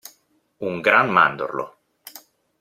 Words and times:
Un 0.69 0.81
gran 0.87 1.13
mandorlo. 1.19 1.69